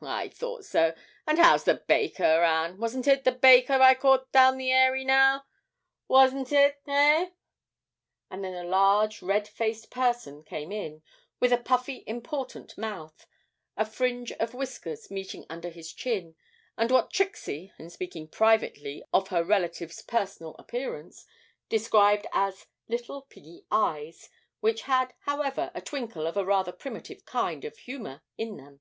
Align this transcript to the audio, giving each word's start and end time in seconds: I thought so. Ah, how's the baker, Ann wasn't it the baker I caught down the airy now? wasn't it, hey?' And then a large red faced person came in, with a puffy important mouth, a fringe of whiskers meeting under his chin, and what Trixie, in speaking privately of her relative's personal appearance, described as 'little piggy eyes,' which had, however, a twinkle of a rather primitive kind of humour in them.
I 0.00 0.28
thought 0.28 0.64
so. 0.64 0.94
Ah, 1.26 1.34
how's 1.34 1.64
the 1.64 1.74
baker, 1.74 2.22
Ann 2.44 2.78
wasn't 2.78 3.08
it 3.08 3.24
the 3.24 3.32
baker 3.32 3.72
I 3.72 3.94
caught 3.96 4.30
down 4.30 4.56
the 4.56 4.70
airy 4.70 5.04
now? 5.04 5.44
wasn't 6.06 6.52
it, 6.52 6.80
hey?' 6.86 7.32
And 8.30 8.44
then 8.44 8.54
a 8.54 8.62
large 8.68 9.22
red 9.22 9.48
faced 9.48 9.90
person 9.90 10.44
came 10.44 10.70
in, 10.70 11.02
with 11.40 11.52
a 11.52 11.58
puffy 11.58 12.04
important 12.06 12.78
mouth, 12.78 13.26
a 13.76 13.84
fringe 13.84 14.30
of 14.34 14.54
whiskers 14.54 15.10
meeting 15.10 15.44
under 15.50 15.68
his 15.68 15.92
chin, 15.92 16.36
and 16.76 16.92
what 16.92 17.10
Trixie, 17.12 17.72
in 17.76 17.90
speaking 17.90 18.28
privately 18.28 19.02
of 19.12 19.26
her 19.30 19.42
relative's 19.42 20.00
personal 20.00 20.54
appearance, 20.60 21.26
described 21.68 22.28
as 22.32 22.66
'little 22.88 23.22
piggy 23.22 23.66
eyes,' 23.68 24.30
which 24.60 24.82
had, 24.82 25.14
however, 25.22 25.72
a 25.74 25.80
twinkle 25.80 26.24
of 26.28 26.36
a 26.36 26.44
rather 26.44 26.70
primitive 26.70 27.24
kind 27.24 27.64
of 27.64 27.76
humour 27.78 28.22
in 28.36 28.56
them. 28.58 28.80